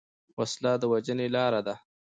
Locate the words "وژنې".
0.91-1.27